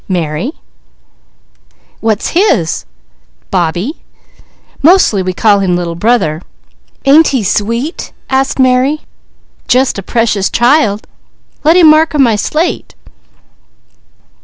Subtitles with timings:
[0.07, 0.53] "Mary."
[1.99, 2.85] "What's his?"
[3.51, 4.01] "Bobbie.
[4.81, 6.41] Mostly we call him little brother.
[7.05, 9.01] Ain't he sweet?" asked Mary.
[9.67, 11.05] "Jus' a Precious Child!
[11.63, 12.95] Let him mark on my slate."